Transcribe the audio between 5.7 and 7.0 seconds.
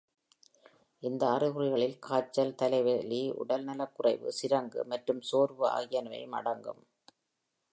ஆகியவையும் அடங்கும்.